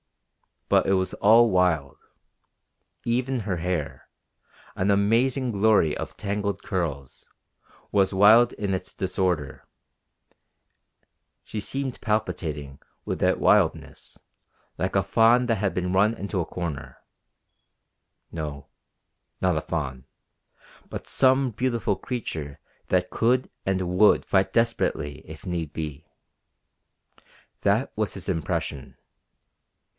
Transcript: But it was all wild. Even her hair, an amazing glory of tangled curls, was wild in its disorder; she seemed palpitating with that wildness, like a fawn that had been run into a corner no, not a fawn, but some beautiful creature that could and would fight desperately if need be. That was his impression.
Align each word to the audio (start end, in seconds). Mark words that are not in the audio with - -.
But 0.67 0.87
it 0.87 0.93
was 0.93 1.13
all 1.15 1.51
wild. 1.51 1.97
Even 3.03 3.41
her 3.41 3.57
hair, 3.57 4.07
an 4.75 4.89
amazing 4.89 5.51
glory 5.51 5.95
of 5.95 6.15
tangled 6.17 6.63
curls, 6.63 7.27
was 7.91 8.13
wild 8.13 8.53
in 8.53 8.73
its 8.73 8.95
disorder; 8.95 9.67
she 11.43 11.59
seemed 11.59 12.01
palpitating 12.01 12.79
with 13.05 13.19
that 13.19 13.37
wildness, 13.39 14.17
like 14.77 14.95
a 14.95 15.03
fawn 15.03 15.45
that 15.47 15.55
had 15.57 15.73
been 15.75 15.93
run 15.93 16.13
into 16.15 16.39
a 16.39 16.45
corner 16.45 16.97
no, 18.31 18.67
not 19.39 19.57
a 19.57 19.61
fawn, 19.61 20.05
but 20.89 21.05
some 21.05 21.51
beautiful 21.51 21.97
creature 21.97 22.59
that 22.87 23.11
could 23.11 23.51
and 23.67 23.81
would 23.99 24.25
fight 24.25 24.51
desperately 24.53 25.19
if 25.29 25.45
need 25.45 25.73
be. 25.73 26.07
That 27.59 27.91
was 27.95 28.15
his 28.15 28.27
impression. 28.29 28.95